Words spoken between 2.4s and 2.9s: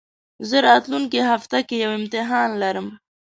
لرم